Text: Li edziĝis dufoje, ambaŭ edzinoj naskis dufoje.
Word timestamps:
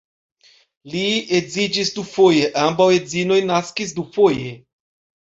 Li 0.93 1.01
edziĝis 1.39 1.91
dufoje, 1.97 2.47
ambaŭ 2.61 2.87
edzinoj 2.95 3.37
naskis 3.51 3.93
dufoje. 3.99 4.49